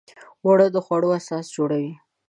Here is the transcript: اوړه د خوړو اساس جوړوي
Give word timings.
اوړه 0.45 0.67
د 0.71 0.77
خوړو 0.85 1.09
اساس 1.19 1.45
جوړوي 1.55 1.93